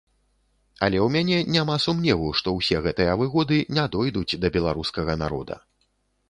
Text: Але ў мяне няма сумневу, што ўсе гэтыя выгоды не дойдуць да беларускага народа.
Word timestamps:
Але 0.85 0.97
ў 1.01 1.07
мяне 1.15 1.37
няма 1.55 1.75
сумневу, 1.83 2.29
што 2.39 2.53
ўсе 2.55 2.79
гэтыя 2.87 3.13
выгоды 3.21 3.61
не 3.79 3.85
дойдуць 3.97 4.39
да 4.47 4.53
беларускага 4.57 5.13
народа. 5.25 5.61